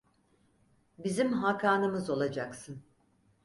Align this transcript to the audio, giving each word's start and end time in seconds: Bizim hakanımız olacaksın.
Bizim 0.97 1.33
hakanımız 1.33 2.09
olacaksın. 2.09 2.81